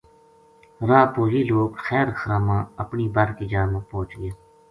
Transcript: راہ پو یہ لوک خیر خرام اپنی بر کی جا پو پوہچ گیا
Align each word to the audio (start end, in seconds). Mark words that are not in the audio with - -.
راہ 0.89 1.07
پو 1.13 1.21
یہ 1.33 1.41
لوک 1.49 1.71
خیر 1.85 2.07
خرام 2.19 2.47
اپنی 2.83 3.05
بر 3.15 3.29
کی 3.37 3.45
جا 3.51 3.61
پو 3.71 3.79
پوہچ 3.89 4.09
گیا 4.19 4.33